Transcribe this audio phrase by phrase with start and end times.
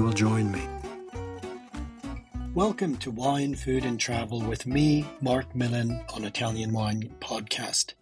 [0.00, 0.66] will join me.
[2.54, 7.94] Welcome to Wine, Food and Travel with me, Marc Millon, on Italian Wine Podcast.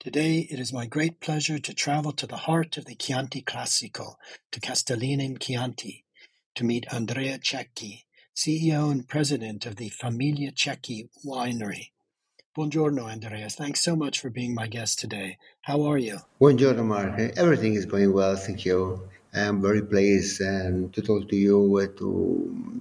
[0.00, 4.14] Today it is my great pleasure to travel to the heart of the Chianti Classico,
[4.50, 6.04] to Castellina in Chianti,
[6.54, 11.90] to meet Andrea Cecchi, CEO and president of the Famiglia Cecchi Winery.
[12.56, 13.48] Buongiorno, Andrea.
[13.48, 15.38] Thanks so much for being my guest today.
[15.62, 16.18] How are you?
[16.40, 17.18] Buongiorno, Marc.
[17.36, 19.08] Everything is going well, thank you.
[19.34, 22.80] I'm very pleased um, to talk to you uh, to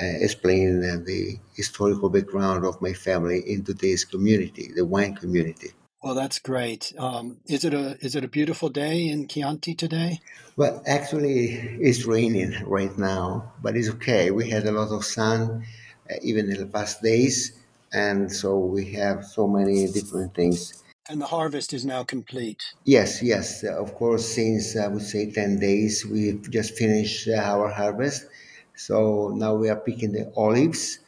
[0.00, 5.72] uh, explain uh, the historical background of my family in today's community, the wine community.
[6.02, 6.92] Well, that's great.
[6.98, 10.20] Um, is it a is it a beautiful day in Chianti today?
[10.56, 14.30] Well, actually, it's raining right now, but it's okay.
[14.30, 15.64] We had a lot of sun,
[16.10, 17.52] uh, even in the past days,
[17.92, 22.62] and so we have so many different things and the harvest is now complete.
[22.84, 23.64] Yes, yes.
[23.64, 28.26] Of course, since I would say 10 days, we've just finished our harvest.
[28.76, 31.00] So now we are picking the olives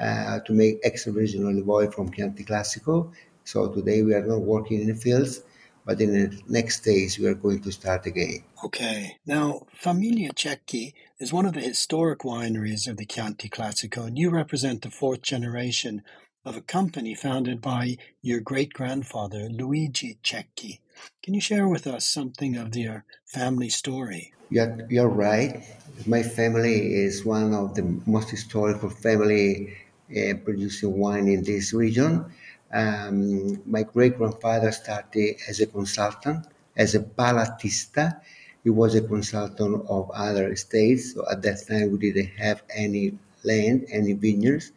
[0.00, 3.12] uh, to make extra virgin olive oil from Chianti Classico.
[3.44, 5.42] So today we are not working in the fields,
[5.84, 8.42] but in the next days we are going to start again.
[8.64, 9.16] Okay.
[9.26, 14.30] Now, Famiglia Cecchi is one of the historic wineries of the Chianti Classico, and you
[14.30, 16.02] represent the fourth generation
[16.44, 20.80] of a company founded by your great grandfather, Luigi Cecchi.
[21.22, 24.32] Can you share with us something of your family story?
[24.50, 25.62] You're, you're right.
[26.06, 29.76] My family is one of the most historical family
[30.10, 32.26] uh, producing wine in this region.
[32.72, 38.20] Um, my great grandfather started as a consultant, as a palatista.
[38.64, 41.14] He was a consultant of other states.
[41.14, 44.72] So at that time, we didn't have any land, any vineyards.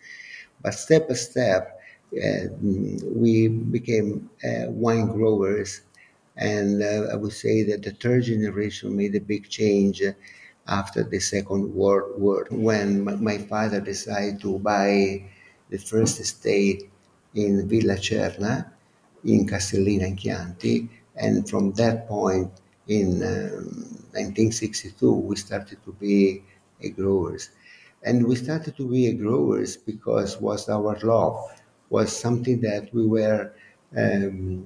[0.65, 1.79] But step by step,
[2.25, 5.81] uh, we became uh, wine growers.
[6.37, 10.03] And uh, I would say that the third generation made a big change
[10.67, 15.23] after the Second World War when my father decided to buy
[15.69, 16.89] the first estate
[17.35, 18.71] in Villa Cerna
[19.25, 20.89] in Castellina in Chianti.
[21.15, 22.51] And from that point
[22.87, 26.43] in um, 1962, we started to be
[26.95, 27.49] growers.
[28.05, 31.51] And we started to be growers because was our love,
[31.89, 33.51] was something that we were
[33.97, 34.65] um,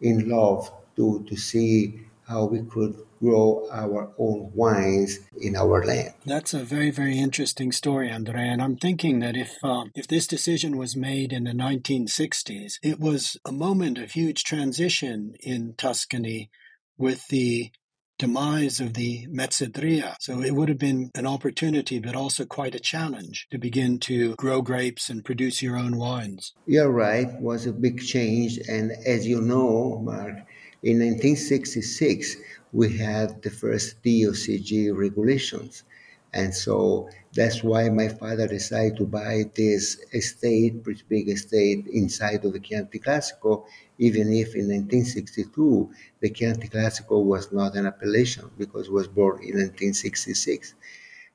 [0.00, 6.12] in love to, to see how we could grow our own wines in our land.
[6.24, 8.52] That's a very, very interesting story, Andrea.
[8.52, 12.98] And I'm thinking that if uh, if this decision was made in the 1960s, it
[12.98, 16.50] was a moment of huge transition in Tuscany
[16.98, 17.70] with the
[18.18, 20.16] demise of the Mezzadria.
[20.20, 24.34] So it would have been an opportunity, but also quite a challenge to begin to
[24.36, 26.52] grow grapes and produce your own wines.
[26.66, 28.58] You're right, was a big change.
[28.68, 30.36] And as you know, Marc,
[30.82, 32.36] in 1966,
[32.72, 35.84] we had the first DOCG regulations.
[36.32, 42.44] And so that's why my father decided to buy this estate, pretty big estate inside
[42.44, 43.64] of the Chianti Classico,
[43.98, 49.54] even if in 1962 the Chianti Classico was not an appellation because was born in
[49.58, 50.74] 1966.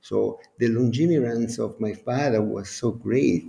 [0.02, 3.46] So the longevinance of my father was so great,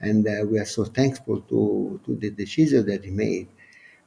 [0.00, 3.48] and uh, we are so thankful to, to the decision that he made.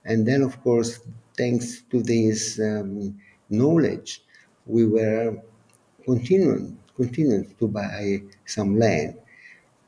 [0.06, 1.00] And then, of course,
[1.38, 3.20] thanks to this um,
[3.50, 4.24] knowledge,
[4.66, 5.38] we were
[6.04, 9.16] continuing, continuing to buy some land.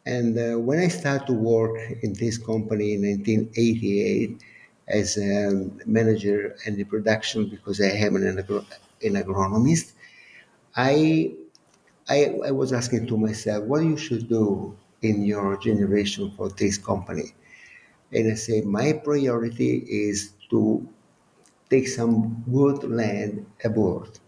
[0.06, 4.42] And uh, when I started to work in this company in 1988
[4.88, 8.66] as a manager and the production, because I am an, agro-
[9.04, 9.94] an agronomist,
[10.76, 11.34] I,
[12.10, 16.78] I, I was asking to myself, what you should do in your generation for this
[16.78, 17.34] company?
[18.14, 20.88] And I say, my priority is to
[21.70, 24.20] take some good land aboard.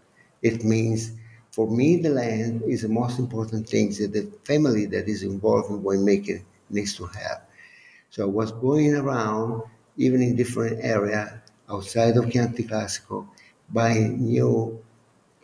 [0.42, 1.12] It means
[1.58, 5.70] for me, the land is the most important thing that the family that is involved
[5.70, 7.40] in winemaking needs to have.
[8.10, 9.62] So I was going around,
[9.96, 13.26] even in different area outside of Chianti Classico,
[13.68, 14.80] buying new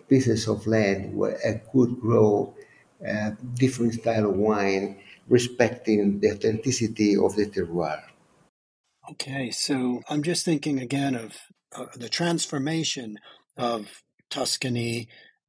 [0.08, 2.54] pieces of land where I could grow
[3.04, 8.00] a different style of wine, respecting the authenticity of the terroir.
[9.10, 11.32] Okay, so I'm just thinking again of
[11.74, 13.18] uh, the transformation
[13.56, 15.08] of Tuscany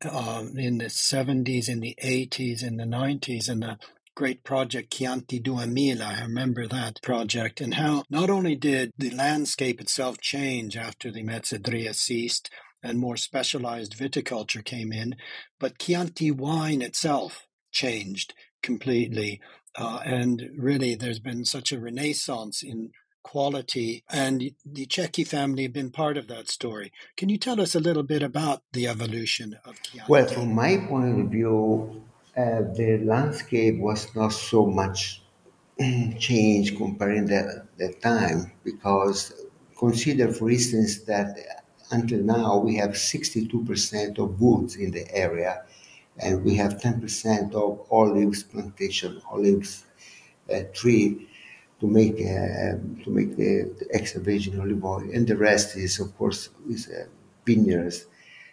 [0.09, 3.77] um, in the 70s, in the 80s, in the 90s, and the
[4.15, 6.19] great project Chianti Duemila.
[6.19, 11.23] I remember that project and how not only did the landscape itself change after the
[11.23, 12.49] Mezzadria ceased
[12.81, 15.15] and more specialized viticulture came in,
[15.59, 18.33] but Chianti wine itself changed
[18.63, 19.41] completely.
[19.77, 22.91] Uh, and really, there's been such a renaissance in
[23.25, 26.91] quality, and the Cecchi family have been part of that story.
[27.17, 30.11] Can you tell us a little bit about the evolution of Chianti?
[30.11, 32.03] Well, from my point of view,
[32.37, 35.23] uh, the landscape was not so much
[36.19, 39.33] changed comparing that, that time because
[39.75, 45.63] consider, for instance, that until now we have 62% of woods in the area
[46.19, 49.85] and we have 10% of olives plantation, olives
[50.53, 51.27] uh, tree
[51.85, 55.99] to make uh, to make the, the extra virgin olive oil, and the rest is
[55.99, 57.05] of course is uh,
[57.45, 58.05] vineyards.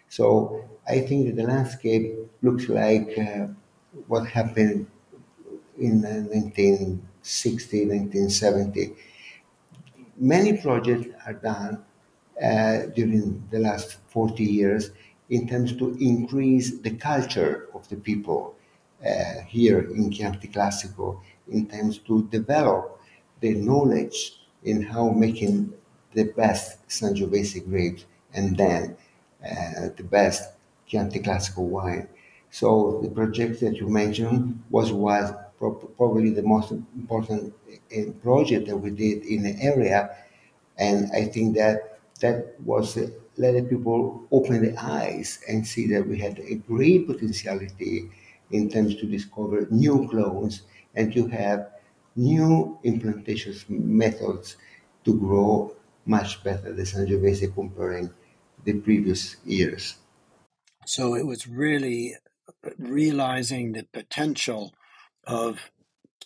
[0.09, 3.47] So I think that the landscape looks like uh,
[4.07, 4.87] what happened
[5.79, 8.93] in 1960, 1970.
[10.17, 11.83] Many projects are done
[12.41, 14.91] uh, during the last 40 years
[15.29, 18.55] in terms to increase the culture of the people
[19.03, 21.19] uh, here in Chianti Classico,
[21.49, 22.93] in terms to develop
[23.43, 24.19] the knowledge
[24.63, 25.55] in how making
[26.13, 28.97] the best Sangiovese grapes and then
[29.45, 30.41] uh, the best
[30.87, 32.07] Chianti Classico wine.
[32.51, 35.25] So the project that you mentioned was was
[35.97, 37.53] probably the most important
[37.97, 40.01] uh, project that we did in the area,
[40.77, 43.07] and I think that that was uh,
[43.37, 48.09] letting people open their eyes and see that we had a great potentiality
[48.51, 50.63] in terms to discover new clones
[50.95, 51.71] and to have
[52.15, 54.57] new implantation methods
[55.05, 55.75] to grow
[56.05, 58.09] much better the Sangiovese comparing
[58.63, 59.95] the previous years.
[60.85, 62.15] So it was really
[62.77, 64.73] realizing the potential
[65.25, 65.71] of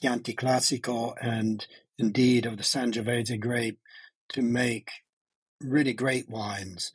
[0.02, 1.66] Chianti Classico and
[1.98, 3.80] indeed of the Sangiovese grape
[4.30, 4.90] to make
[5.62, 6.92] really great wines.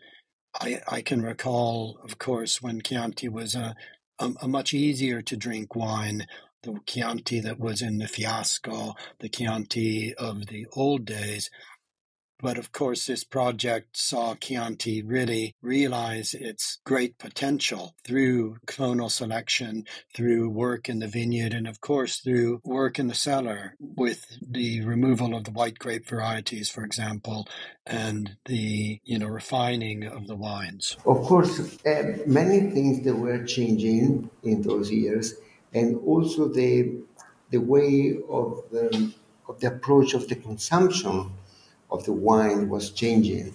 [0.60, 3.74] I, I can recall, of course, when Chianti was a,
[4.18, 6.26] a, a much easier to drink wine,
[6.62, 11.50] the Chianti that was in the Fiasco, the Chianti of the old days,
[12.42, 19.84] but of course, this project saw Chianti really realize its great potential through clonal selection,
[20.12, 24.84] through work in the vineyard, and of course, through work in the cellar with the
[24.84, 27.46] removal of the white grape varieties, for example,
[27.86, 30.96] and the you know refining of the wines.
[31.06, 35.34] Of course, uh, many things that were changing in those years,
[35.74, 37.00] and also the
[37.50, 39.12] the way of the,
[39.48, 41.30] of the approach of the consumption
[41.90, 43.54] of the wine was changing.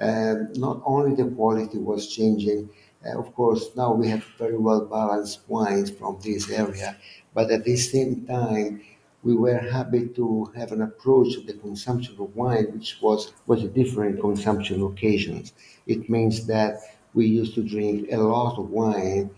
[0.00, 2.68] Uh, not only the quality was changing,
[3.06, 6.96] uh, of course, now we have very well balanced wines from this area,
[7.34, 8.80] but at the same time,
[9.22, 13.62] we were happy to have an approach of the consumption of wine, which was, was
[13.62, 15.52] a different consumption occasions.
[15.86, 16.80] It means that
[17.14, 19.30] we used to drink a lot of wine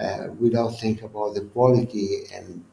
[0.00, 2.64] uh, without thinking about the quality, and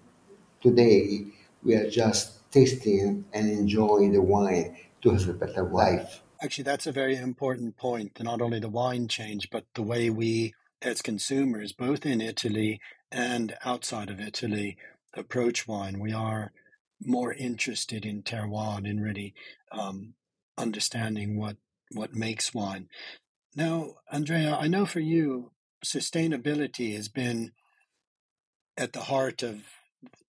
[0.61, 1.25] today
[1.63, 6.21] we are just tasting and enjoying the wine to have a better life.
[6.41, 8.21] Actually, that's a very important point.
[8.21, 12.79] Not only the wine change, but the way we, as consumers, both in Italy
[13.11, 14.77] and outside of Italy,
[15.13, 15.99] approach wine.
[15.99, 16.51] We are
[17.01, 19.33] more interested in terroir and in really
[19.71, 20.13] um,
[20.57, 21.57] understanding what
[21.91, 22.87] what makes wine.
[23.55, 25.51] Now, Andrea, I know for you,
[25.85, 27.51] sustainability has been
[28.77, 29.63] at the heart of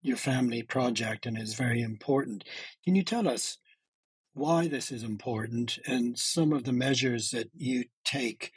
[0.03, 2.45] your family project and is very important.
[2.85, 3.59] Can you tell us
[4.35, 8.53] why this is important and some of the measures that you take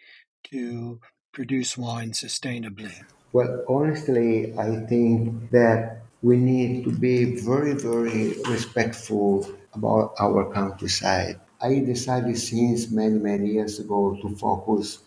[0.51, 0.99] to
[1.31, 2.93] produce wine sustainably?
[3.31, 11.39] Well, honestly, I think that we need to be very, very respectful about our countryside.
[11.61, 14.99] I decided since many, many years ago to focus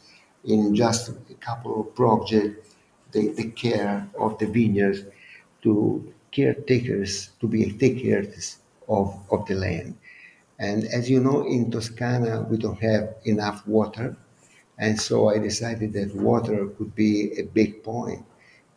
[0.45, 2.75] in just a couple of projects,
[3.13, 5.05] the, the care of the vineyards,
[5.63, 8.59] to caretakers, to be takers
[8.89, 9.97] of, of the land.
[10.59, 14.17] And as you know, in Toscana, we don't have enough water.
[14.79, 18.25] And so I decided that water could be a big point.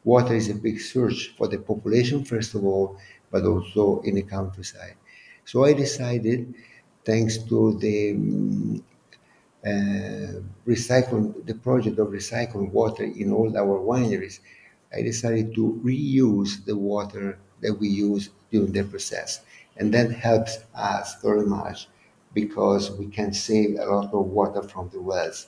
[0.03, 2.98] Water is a big search for the population, first of all,
[3.31, 4.95] but also in the countryside.
[5.45, 6.53] So I decided,
[7.05, 8.81] thanks to the
[9.65, 14.39] uh, recycle the project of recycling water in all our wineries,
[14.93, 19.41] I decided to reuse the water that we use during the process,
[19.77, 21.88] and that helps us very much
[22.34, 25.48] because we can save a lot of water from the wells.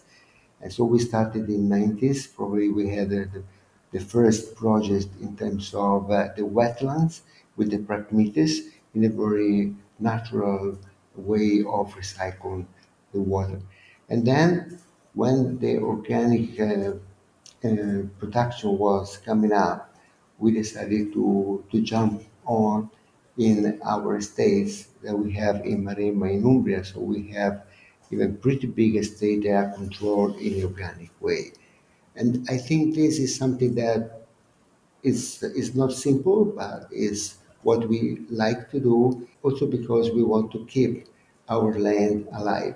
[0.62, 2.27] And so we started in 90s.
[2.27, 3.43] Probably we had the,
[3.91, 7.21] the first project in terms of uh, the wetlands
[7.55, 8.59] with the Phragmites
[8.93, 10.77] in a very natural
[11.15, 12.65] way of recycling
[13.13, 13.62] the water.
[14.10, 14.80] And then
[15.14, 16.94] when the organic uh,
[17.68, 19.94] uh, production was coming up,
[20.40, 22.90] we decided to, to jump on
[23.38, 26.84] in our estates that we have in Maremma in Umbria.
[26.84, 27.64] So we have
[28.12, 31.52] even pretty big estate that are controlled in an organic way.
[32.16, 34.28] And I think this is something that
[35.04, 40.52] is, is not simple, but is what we like to do, also because we want
[40.54, 41.08] to keep
[41.50, 42.76] our land alive.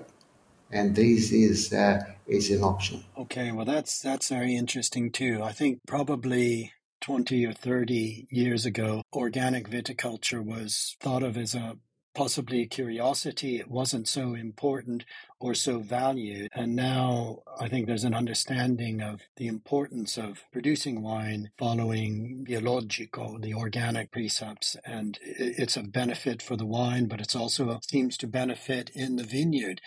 [0.72, 3.04] And this is, uh, is an option.
[3.16, 5.42] Okay, well, that's, that's very interesting too.
[5.42, 11.76] I think probably 20 or 30 years ago, organic viticulture was thought of as a
[12.14, 13.56] possibly a curiosity.
[13.58, 15.04] It wasn't so important
[15.40, 16.48] or so valued.
[16.54, 23.38] And now I think there's an understanding of the importance of producing wine following biologico,
[23.38, 24.76] the organic precepts.
[24.84, 29.24] And it's a benefit for the wine, but it's also seems to benefit in the
[29.24, 29.80] vineyard.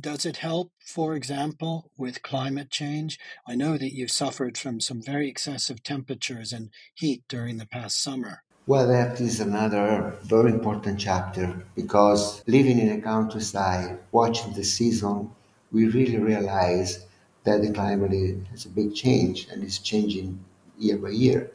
[0.00, 3.18] Does it help, for example, with climate change?
[3.46, 8.02] I know that you've suffered from some very excessive temperatures and heat during the past
[8.02, 8.42] summer.
[8.66, 15.30] Well, that is another very important chapter because living in a countryside, watching the season,
[15.70, 17.04] we really realize
[17.44, 20.42] that the climate has a big change and is changing
[20.78, 21.52] year by year.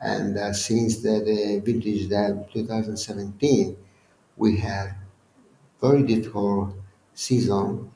[0.00, 3.76] And uh, since the, the vintage that 2017,
[4.36, 4.94] we had
[5.80, 6.74] very difficult
[7.14, 7.90] season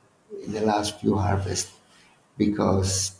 [0.45, 1.71] in the last few harvests
[2.37, 3.17] because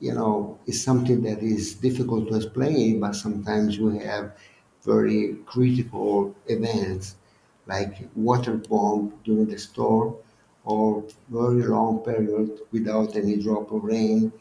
[0.00, 4.36] you know, it's something that is difficult to explain, but sometimes we have
[4.82, 7.16] very critical events
[7.66, 10.14] like water bomb during the storm
[10.64, 14.32] or very long period without any drop of rain,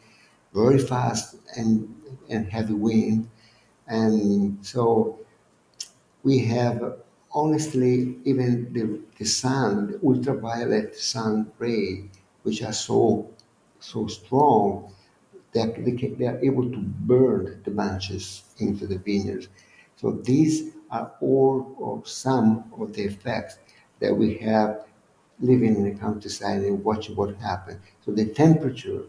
[0.53, 1.93] very fast and,
[2.29, 3.29] and heavy wind.
[3.87, 5.19] And so
[6.23, 6.99] we have
[7.31, 12.05] honestly even the, the sun, the ultraviolet sun ray,
[12.43, 13.29] which are so
[13.79, 14.93] so strong
[15.53, 19.47] that they, can, they are able to burn the branches into the vineyards.
[19.95, 23.57] So these are all or some of the effects
[23.99, 24.85] that we have
[25.39, 27.79] living in the countryside and watching what happens.
[28.05, 29.03] So the temperature,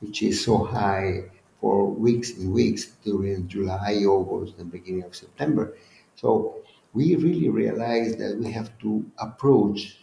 [0.00, 1.24] which is so high
[1.60, 5.76] for weeks and weeks during July, August, and the beginning of September.
[6.16, 6.62] So
[6.92, 9.98] we really realize that we have to approach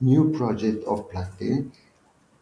[0.00, 1.72] new project of planting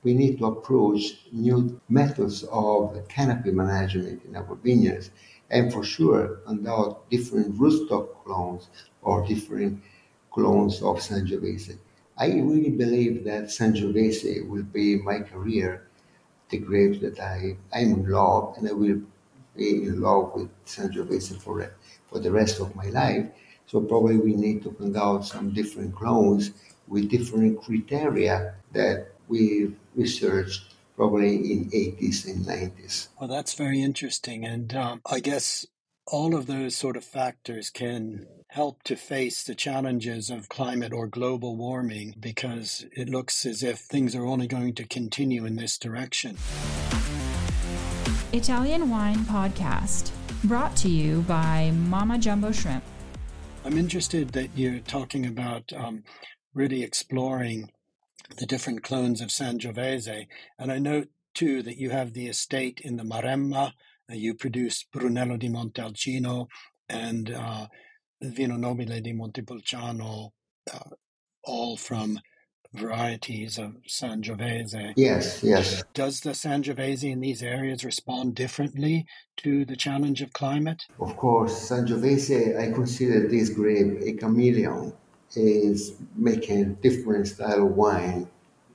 [0.02, 5.10] we need to approach new methods of canopy management in our vineyards.
[5.50, 8.68] And for sure, without different rootstock clones
[9.02, 9.82] or different
[10.32, 11.76] clones of Sangiovese.
[12.16, 15.86] I really believe that Sangiovese will be my career,
[16.48, 19.02] the grape that I, I'm in love, and I will
[19.56, 21.70] be in love with Sangiovese for,
[22.08, 23.26] for the rest of my life.
[23.66, 26.50] So probably we need to find out some different clones
[26.88, 33.08] with different criteria that we researched probably in 80s and 90s.
[33.18, 34.44] Well, that's very interesting.
[34.44, 35.66] And um, I guess
[36.06, 41.06] all of those sort of factors can help to face the challenges of climate or
[41.06, 45.78] global warming because it looks as if things are only going to continue in this
[45.78, 46.36] direction.
[48.32, 50.10] Italian Wine Podcast,
[50.44, 52.84] brought to you by Mama Jumbo Shrimp.
[53.64, 56.02] I'm interested that you're talking about um,
[56.52, 57.70] really exploring
[58.38, 60.26] the different clones of Sangiovese.
[60.58, 63.72] And I note too that you have the estate in the Maremma.
[64.10, 66.48] Uh, you produce Brunello di Montalcino
[66.88, 67.68] and uh,
[68.20, 70.30] Vino Nobile di Montepulciano,
[70.74, 70.90] uh,
[71.44, 72.18] all from
[72.72, 74.94] varieties of Sangiovese.
[74.96, 75.82] Yes, yes.
[75.94, 79.06] Does the Sangiovese in these areas respond differently
[79.38, 80.86] to the challenge of climate?
[80.98, 84.92] Of course, Sangiovese, I consider this grape a chameleon
[85.34, 88.28] is making different style of wine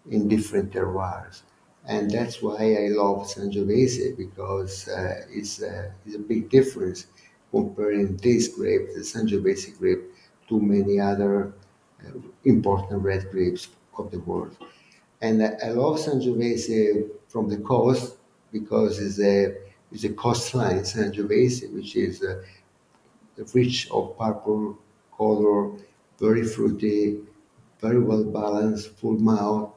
[0.10, 1.42] in different terroirs.
[1.88, 7.08] And that's why I love Sangiovese because uh, it's, uh, it's a big difference
[7.52, 10.04] comparing this grape, the Sangiovese grape,
[10.50, 11.54] to many other
[12.06, 12.12] uh,
[12.44, 14.56] important red grapes of the world.
[15.22, 18.18] And I love Sangiovese from the coast
[18.52, 19.56] because it's a
[19.92, 22.44] it's a coastline, Sangiovese, which is uh,
[23.54, 24.78] rich of purple
[25.18, 25.72] color,
[26.20, 27.20] very fruity,
[27.80, 29.72] very well balanced, full mouth,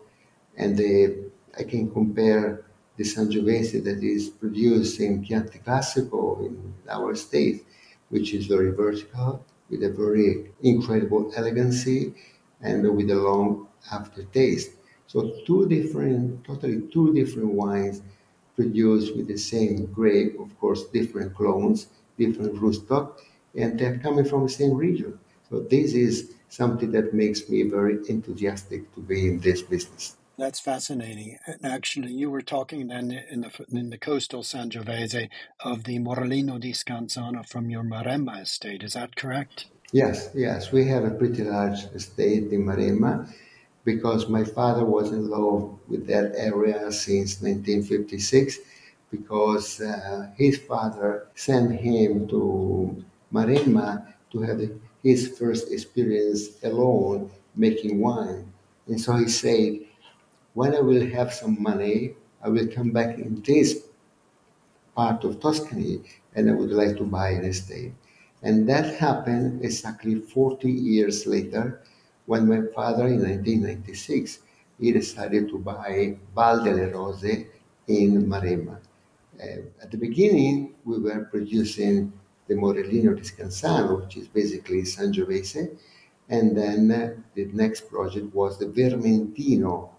[0.57, 2.65] and the, I can compare
[2.97, 7.65] the Sangiovese that is produced in Chianti Classico in our state,
[8.09, 12.13] which is very vertical, with a very incredible elegancy,
[12.61, 14.71] and with a long aftertaste.
[15.07, 18.03] So two different, totally two different wines
[18.57, 21.87] produced with the same grape, of course, different clones,
[22.19, 23.19] different rootstock,
[23.57, 25.19] and they're coming from the same region.
[25.49, 30.17] So this is something that makes me very enthusiastic to be in this business.
[30.39, 31.39] That's fascinating.
[31.47, 35.29] And actually, you were talking then in the in the coastal Sangiovese
[35.61, 38.83] of the Morellino di Scansano from your Maremma estate.
[38.83, 39.67] Is that correct?
[39.93, 40.73] Yes, yes.
[40.73, 43.31] We have a pretty large estate in Maremma
[43.85, 48.59] because my father was in love with that area since 1956
[49.11, 54.61] because uh, his father sent him to Maremma to have
[55.03, 58.53] his first experience alone making wine.
[58.87, 59.81] And so he said,
[60.55, 63.85] when I will have some money, I will come back in this
[64.95, 66.01] part of Tuscany
[66.35, 67.93] and I would like to buy an estate.
[68.43, 71.83] And that happened exactly 40 years later
[72.31, 74.39] when my father in 1996
[74.79, 77.35] he decided to buy Val delle Rose
[77.89, 78.79] in Maremma.
[79.43, 82.13] Uh, at the beginning, we were producing
[82.47, 85.77] the Morellino di Scansano, which is basically Sangiovese,
[86.29, 89.91] and then uh, the next project was the Vermentino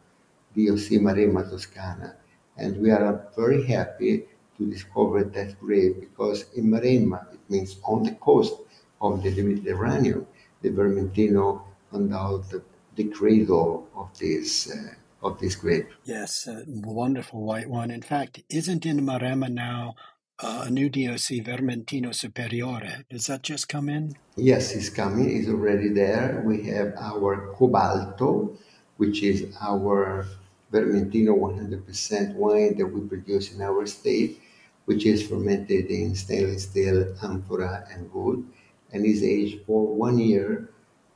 [0.56, 2.16] di DOC Maremma Toscana.
[2.56, 4.24] And we are very happy
[4.58, 8.54] to discover that grape because in Maremma, it means on the coast
[9.02, 10.26] of the Mediterranean,
[10.62, 12.62] the Vermentino undoubtedly
[12.96, 14.94] the cradle of this uh,
[15.24, 15.88] of this grape.
[16.04, 17.92] Yes, wonderful white wine.
[17.92, 19.96] In fact, isn't in Maremma now
[20.40, 23.06] uh, a new DOC Vermentino Superiore?
[23.10, 24.16] Does that just come in?
[24.36, 25.38] Yes, it's coming.
[25.38, 26.42] It's already there.
[26.44, 28.58] We have our Cobalto,
[28.98, 30.26] which is our
[30.74, 34.42] Vermentino 100% wine that we produce in our state,
[34.86, 38.44] which is fermented in stainless steel amphora and wood,
[38.92, 40.71] and is aged for one year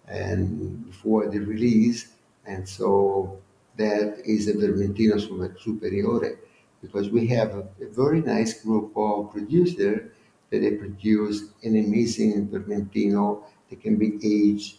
[0.08, 2.08] and before the release.
[2.46, 3.40] And so
[3.78, 5.20] that is a Vermentino
[5.60, 6.40] Superiore
[6.82, 10.12] because we have a, a very nice group of producers
[10.52, 14.78] that they produce an amazing Vermentino that can be aged.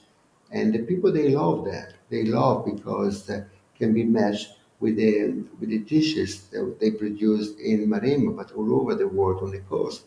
[0.52, 1.94] And the people, they love that.
[2.08, 7.56] They love because that can be matched with the, with the dishes that they produce
[7.56, 10.02] in Maremma, but all over the world on the coast.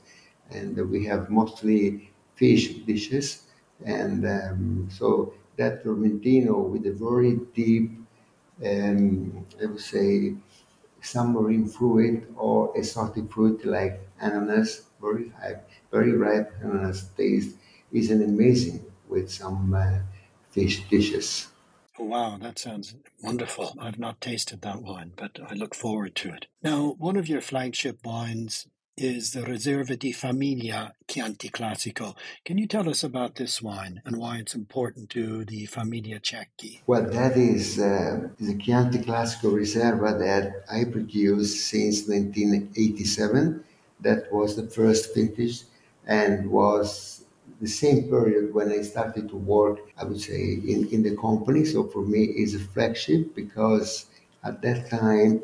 [0.49, 3.43] And we have mostly fish dishes.
[3.85, 7.91] And um, so that Vermentino with a very deep,
[8.65, 10.35] um, I would say,
[11.01, 15.59] submarine fruit or exotic fruit like ananas, very high,
[15.91, 17.55] very ripe ananas taste
[17.91, 19.99] is an amazing with some uh,
[20.51, 21.47] fish dishes.
[21.97, 23.75] Wow, that sounds wonderful.
[23.79, 26.47] I've not tasted that wine, but I look forward to it.
[26.63, 28.67] Now, one of your flagship wines
[28.99, 32.15] is the Riserva di Famiglia Chianti Classico.
[32.43, 36.81] Can you tell us about this wine and why it's important to the Famiglia Cecchi?
[36.85, 43.63] Well, that is, uh, the Chianti Classico Riserva that I produced since 1987.
[44.01, 45.63] That was the first vintage
[46.05, 47.23] and was
[47.61, 51.65] the same period when I started to work, I would say, in, in the company.
[51.65, 54.05] So for me, it's a flagship because
[54.43, 55.43] at that time,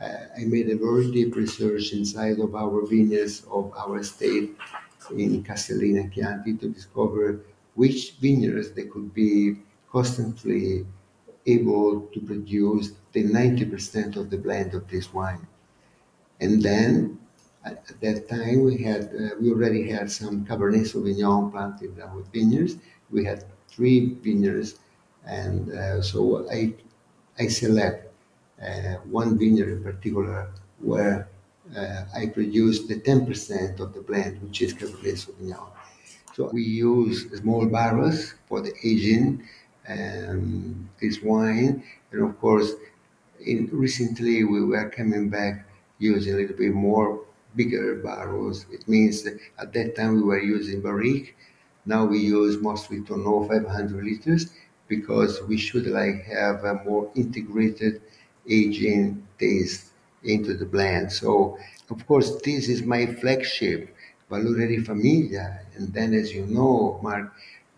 [0.00, 4.56] I made a very deep research inside of our vineyards of our estate
[5.10, 7.40] in Castellina Chianti to discover
[7.74, 9.56] which vineyards they could be
[9.90, 10.86] constantly
[11.46, 15.46] able to produce the 90% of the blend of this wine.
[16.40, 17.18] And then
[17.64, 22.22] at that time we had uh, we already had some Cabernet Sauvignon planted in our
[22.32, 22.76] vineyards.
[23.10, 24.76] We had three vineyards,
[25.24, 26.74] and uh, so I
[27.38, 28.13] I select
[29.10, 31.28] one vineyard in particular where
[31.76, 35.70] uh, I produce the 10% of the blend, which is Cabernet Sauvignon.
[36.34, 39.48] So we use small barrels for the aging
[39.88, 42.72] um, this wine, and of course,
[43.40, 45.66] in, recently we were coming back
[45.98, 47.20] using a little bit more
[47.56, 48.66] bigger barrels.
[48.72, 51.36] It means that at that time we were using barrique.
[51.86, 54.50] Now we use mostly Tonneau 500 liters
[54.88, 58.02] because we should like have a more integrated
[58.48, 59.90] aging taste
[60.22, 61.12] into the blend.
[61.12, 61.58] So,
[61.90, 63.94] of course, this is my flagship,
[64.30, 65.60] Valore di Famiglia.
[65.76, 67.32] And then, as you know, Marc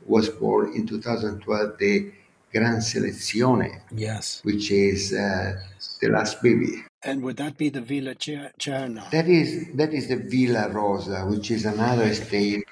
[0.06, 2.12] was born in 2012 the
[2.52, 3.80] Gran Selezione.
[3.90, 4.40] Yes.
[4.44, 5.54] Which is uh,
[6.00, 6.84] the last baby.
[7.02, 9.10] And would that be the Villa Cerna?
[9.10, 12.64] That is that is the Villa Rosa, which is another estate.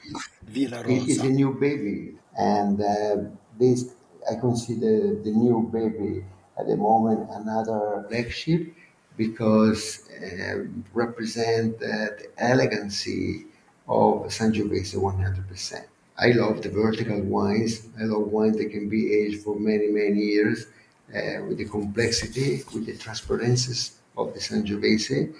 [0.42, 1.28] Villa It is Rosa.
[1.28, 3.16] a new baby, and uh,
[3.58, 3.94] this
[4.28, 6.24] I consider the new baby
[6.58, 8.74] at the moment another flagship
[9.16, 13.46] because uh, represent the elegancy
[13.86, 15.84] of Sangiovese 100%.
[16.18, 17.88] I love the vertical wines.
[18.00, 20.66] I love wines that can be aged for many, many years
[21.14, 25.34] uh, with the complexity, with the transparencies of the Sangiovese,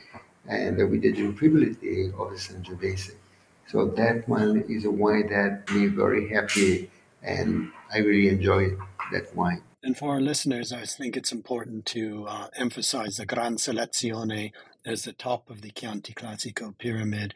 [0.49, 3.15] and with the drinkability of the Sangiovese.
[3.69, 6.91] So that one is a wine that me very happy,
[7.23, 8.73] and I really enjoy
[9.13, 9.63] that wine.
[9.85, 14.53] And for our listeners, I think it's important to uh, emphasize the Gran Selezione
[14.87, 17.35] as the top of the Chianti Classico pyramid.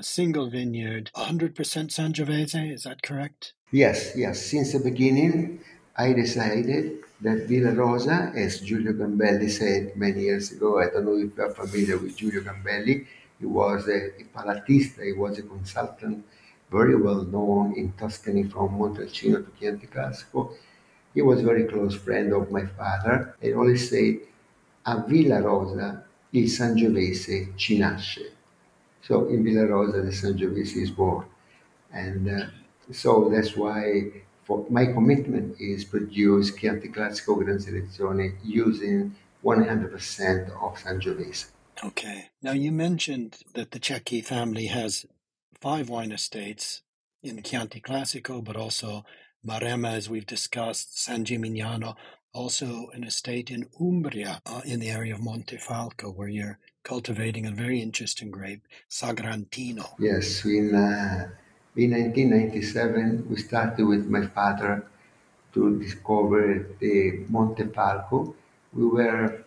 [0.00, 3.52] Single vineyard, 100% Sangiovese, is that correct?
[3.72, 4.46] Yes, yes.
[4.46, 5.58] Since the beginning,
[5.96, 11.16] I decided that Villa Rosa, as Giulio Gambelli said many years ago, I don't know
[11.16, 13.06] if you are familiar with Giulio Gambelli,
[13.40, 16.24] he was a, a palatista, he was a consultant,
[16.70, 20.54] very well known in Tuscany from Montalcino to Chianti Classico.
[21.18, 24.20] He was very close friend of my father and always said,
[24.86, 28.30] a Villa Rosa il Sangiovese ci nasce.
[29.02, 31.26] So in Villa Rosa, the Sangiovese is born.
[31.92, 32.46] And uh,
[32.92, 34.12] so that's why
[34.44, 39.12] for my commitment is produce Chianti Classico Gran Selezione using
[39.44, 41.46] 100% of Sangiovese.
[41.82, 42.28] Okay.
[42.42, 45.04] Now, you mentioned that the Cecchi family has
[45.60, 46.82] five wine estates
[47.24, 49.04] in Chianti Classico, but also
[49.46, 51.94] Maremma, as we've discussed, San Gimignano,
[52.34, 57.52] also an estate in Umbria, uh, in the area of Montefalco, where you're cultivating a
[57.52, 59.94] very interesting grape, Sagrantino.
[59.98, 61.28] Yes, in, uh,
[61.76, 64.84] in 1997, we started with my father
[65.54, 68.34] to discover the Montefalco.
[68.72, 69.44] We were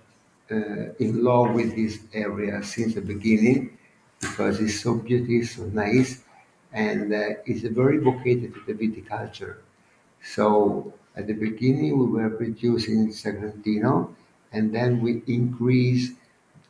[0.49, 3.77] uh, in love with this area since the beginning
[4.19, 6.23] because it's so beautiful, so nice,
[6.71, 9.57] and uh, it's very vocated to the viticulture.
[10.23, 14.13] So at the beginning, we were producing Sagrantino,
[14.51, 16.13] and then we increased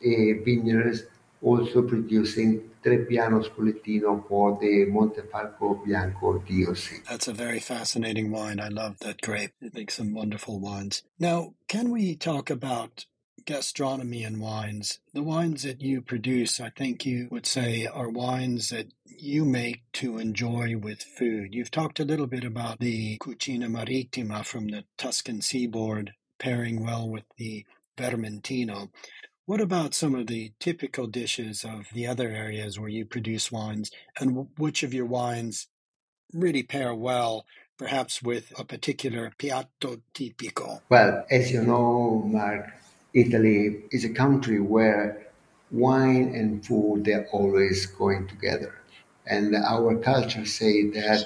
[0.04, 1.04] uh, vineyards
[1.42, 7.06] also producing Trebbiano Spoletino for the Montefalco Bianco DOC.
[7.08, 8.60] That's a very fascinating wine.
[8.60, 9.52] I love that grape.
[9.62, 11.04] It makes some wonderful wines.
[11.20, 13.06] Now, can we talk about
[13.46, 15.00] gastronomy and wines?
[15.14, 19.84] The wines that you produce, I think you would say, are wines that you make
[19.94, 21.54] to enjoy with food.
[21.54, 27.08] You've talked a little bit about the Cucina Marittima from the Tuscan seaboard pairing well
[27.08, 27.66] with the
[27.98, 28.90] Vermentino.
[29.46, 33.92] What about some of the typical dishes of the other areas where you produce wines,
[34.20, 35.68] and which of your wines
[36.34, 37.46] really pair well,
[37.78, 40.82] perhaps with a particular piatto tipico?
[40.90, 42.70] Well, as you know, Marc,
[43.13, 45.28] Italy is a country where
[45.71, 48.74] wine and food they're always going together.
[49.26, 51.26] And our culture say that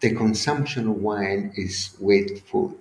[0.00, 2.74] the consumption of wine is with food,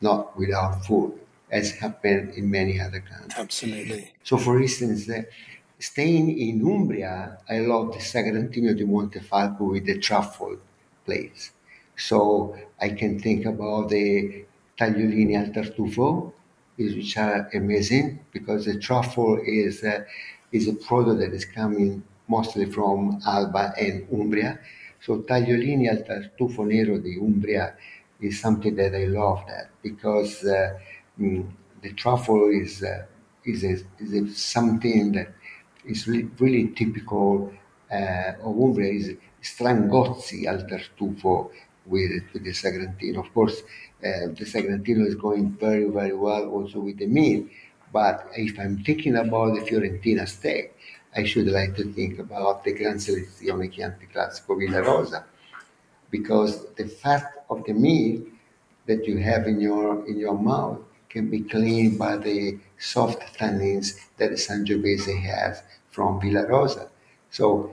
[0.00, 1.18] not without food,
[1.50, 3.38] as happened in many other countries.
[3.38, 4.12] Absolutely.
[4.24, 5.22] So, for instance, uh,
[5.78, 10.58] staying in Umbria, I love the Sagrantino di Montefalco with the truffle
[11.04, 11.52] plates.
[11.96, 14.44] So I can think about the
[14.76, 16.32] tagliolini al tartufo,
[16.78, 20.04] is- which are amazing because the truffle is uh,
[20.52, 24.58] is a product that is coming mostly from Alba and Umbria.
[25.00, 27.76] So tagliolini al tartufo nero di Umbria
[28.20, 30.78] is something that I love that because uh,
[31.20, 31.44] mm,
[31.82, 33.04] the truffle is uh,
[33.44, 35.28] is a, is a something that
[35.84, 37.52] is really, really typical
[37.90, 41.50] uh, of Umbria is strangozzi al tartufo
[41.86, 43.18] with, the Sagrantino.
[43.18, 43.62] Of course,
[44.00, 47.50] uh, the Sagrantino is going very, very well also with the meat.
[47.92, 50.76] But if I'm thinking about the Fiorentina steak,
[51.16, 55.24] I should like to think about the Gran Selezione Chianti Classico Villa Rosa
[56.10, 58.26] because the fat of the meat
[58.86, 63.88] that you have in your in your mouth can be cleaned by the soft tannins
[64.18, 66.88] that the Sangiovese has from Villa Rosa.
[67.30, 67.70] So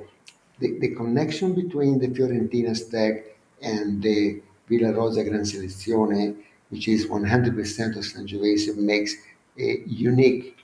[0.60, 6.36] the, the connection between the Fiorentina steak and the Villa Rosa Gran Selezione,
[6.69, 9.15] which is 100% of Sangiovese, makes
[9.60, 10.58] a unique,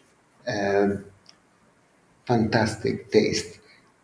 [0.47, 1.05] um,
[2.25, 3.59] fantastic taste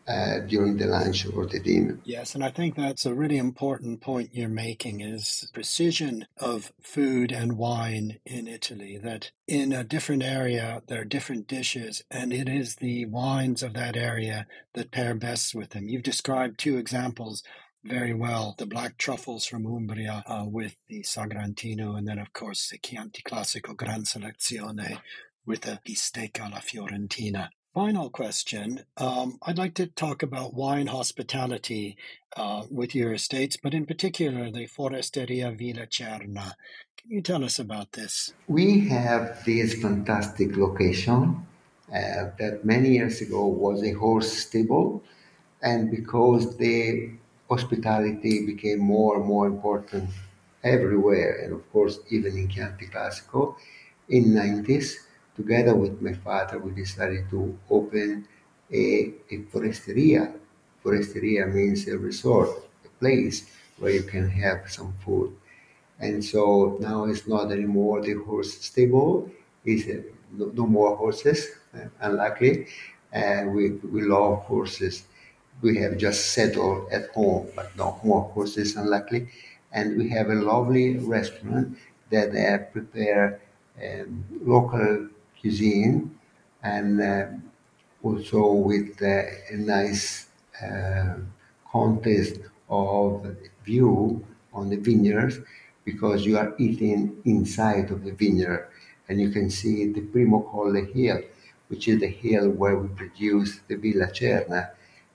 [0.07, 1.97] uh, during the lunch or the dinner.
[2.03, 7.31] Yes, and I think that's a really important point you're making is precision of food
[7.31, 12.49] and wine in Italy that in a different area there are different dishes and it
[12.49, 15.87] is the wines of that area that pair best with them.
[15.87, 17.43] You've described two examples
[17.83, 22.69] very well, the black truffles from Umbria uh, with the Sagrantino and then of course
[22.69, 24.99] the Chianti Classico Gran Selezione
[25.45, 27.49] with a bistecca alla fiorentina.
[27.73, 28.85] Final question.
[28.97, 31.97] Um, I'd like to talk about wine hospitality
[32.37, 36.53] uh, with your estates, but in particular the Foresteria Villa Cerna.
[36.97, 38.33] Can you tell us about this?
[38.47, 41.45] We have this fantastic location
[41.89, 45.03] uh, that many years ago was a horse stable,
[45.61, 47.09] and because the
[47.53, 50.09] hospitality became more and more important
[50.63, 53.55] everywhere, and of course even in Chianti Classico,
[54.09, 54.87] in 90s
[55.35, 58.27] together with my father, we decided to open
[58.71, 60.33] a, a foresteria.
[60.83, 62.49] Foresteria means a resort,
[62.85, 63.37] a place
[63.79, 65.29] where you can have some food.
[65.99, 69.29] And so now it's not anymore the horse stable.
[69.65, 70.01] It's uh,
[70.37, 72.67] no, no, more horses, uh, unluckily.
[73.11, 75.03] And we, we love horses.
[75.63, 79.29] We have just settled at home, but no more horses, unluckily.
[79.71, 81.77] And we have a lovely restaurant
[82.11, 83.41] that uh, prepare
[83.83, 85.09] um, local
[85.41, 86.19] cuisine
[86.61, 87.25] and uh,
[88.03, 90.27] also with uh, a nice
[90.61, 91.15] uh,
[91.71, 95.39] contest of view on the vineyards
[95.85, 98.67] because you are eating inside of the vineyard
[99.09, 101.21] and you can see the Primo Colle Hill,
[101.67, 104.69] which is the hill where we produce the Villa Cerna.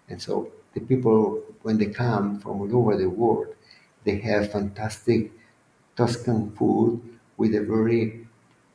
[0.09, 3.55] And so the people, when they come from all over the world,
[4.05, 5.33] they have fantastic
[5.97, 7.01] Tuscan food
[7.37, 8.27] with a very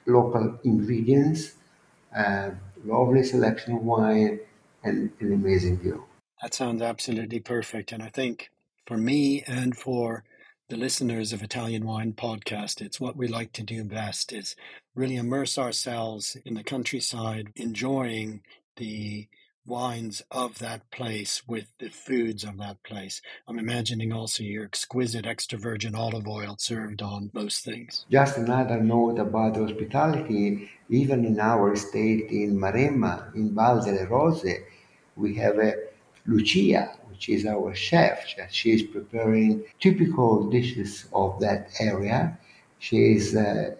[0.05, 1.53] local ingredients,
[2.15, 2.51] uh,
[2.85, 4.39] lovely selection of wine,
[4.83, 6.03] and an amazing view.
[6.41, 7.91] That sounds absolutely perfect.
[7.91, 8.51] And I think
[8.85, 10.25] for me and for
[10.69, 14.55] the listeners of Italian Wine Podcast, it's what we like to do best is
[14.95, 18.41] really immerse ourselves in the countryside, enjoying
[18.77, 19.27] the
[19.65, 23.21] wines of that place with the foods of that place.
[23.47, 28.05] I'm imagining also your exquisite extra virgin olive oil served on most things.
[28.11, 34.45] Just another note about hospitality, even in our state in Maremma, in Val delle Rose,
[35.15, 35.73] we have a
[36.25, 38.25] Lucia, which is our chef.
[38.49, 42.37] She is preparing typical dishes of that area.
[42.79, 43.75] She is uh,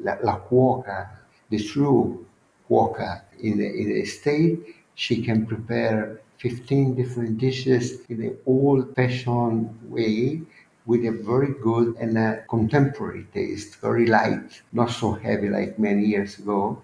[0.00, 1.08] la, la cuoca,
[1.50, 2.26] the true
[2.68, 9.68] cuoca in the, in the state she can prepare 15 different dishes in an old-fashioned
[9.90, 10.40] way
[10.86, 16.04] with a very good and a contemporary taste, very light, not so heavy like many
[16.04, 16.82] years ago.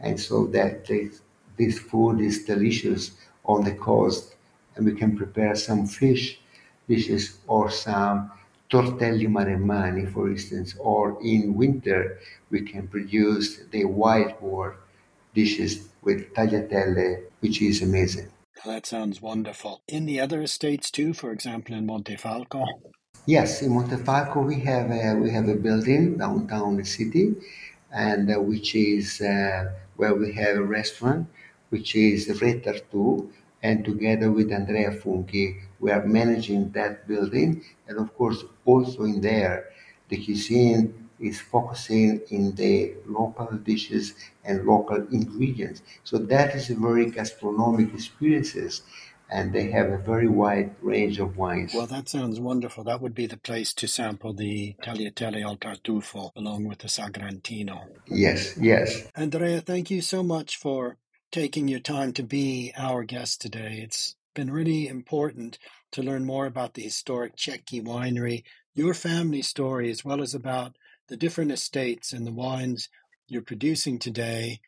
[0.00, 0.86] And so that
[1.56, 3.12] this, food is delicious
[3.46, 4.34] on the coast.
[4.76, 6.40] And we can prepare some fish
[6.86, 8.30] dishes or some
[8.68, 12.18] tortelli maremmani, for instance, or in winter
[12.50, 14.76] we can produce the white wort
[15.34, 18.28] dishes with tagliatelle, which is amazing.
[18.64, 19.82] That sounds wonderful.
[19.86, 22.64] In the other estates too, for example, in Montefalco.
[23.26, 27.34] Yes, in Montefalco we have a, we have a building downtown the city,
[27.92, 31.26] and uh, which is uh, where we have a restaurant,
[31.68, 33.28] which is Retartu,
[33.62, 35.44] and together with Andrea Funchi,
[35.80, 39.68] we are managing that building, and of course also in there,
[40.08, 45.82] the cuisine is focusing in the local dishes and local ingredients.
[46.04, 48.82] So that is a very gastronomic experiences
[49.30, 51.74] and they have a very wide range of wines.
[51.74, 52.84] Well, that sounds wonderful.
[52.84, 57.88] That would be the place to sample the tagliatelle al tartufo along with the sagrantino.
[58.06, 59.08] Yes, yes.
[59.16, 60.98] Andrea, thank you so much for
[61.32, 63.80] taking your time to be our guest today.
[63.82, 65.58] It's been really important
[65.92, 70.76] to learn more about the historic Cecchi winery, your family story, as well as about
[71.08, 72.88] the different estates and the wines
[73.28, 74.60] you're producing today,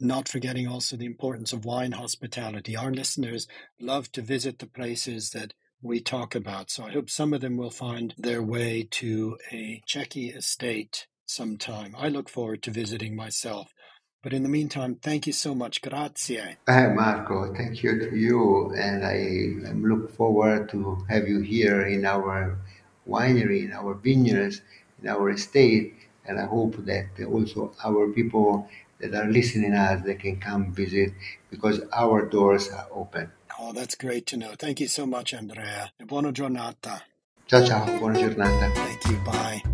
[0.00, 2.76] not forgetting also the importance of wine hospitality.
[2.76, 3.46] Our listeners
[3.80, 6.70] love to visit the places that we talk about.
[6.70, 11.94] So I hope some of them will find their way to a Cecchi estate sometime.
[11.96, 13.72] I look forward to visiting myself.
[14.22, 15.82] But in the meantime, thank you so much.
[15.82, 16.56] Grazie.
[16.66, 17.54] Marco.
[17.54, 18.72] Thank you to you.
[18.74, 22.58] And I look forward to have you here in our
[23.06, 24.62] winery, in our vineyards in
[25.08, 25.94] our state.
[26.26, 28.68] And I hope that also our people
[29.00, 31.12] that are listening us, they can come visit
[31.50, 33.30] because our doors are open.
[33.58, 34.54] Oh, that's great to know.
[34.58, 35.92] Thank you so much, Andrea.
[36.04, 37.02] Buona giornata.
[37.46, 37.86] Ciao, ciao.
[37.98, 38.72] Buona giornata.
[38.74, 39.16] Thank you.
[39.24, 39.73] Bye.